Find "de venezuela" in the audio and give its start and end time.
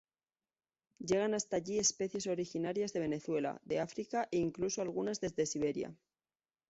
2.91-3.61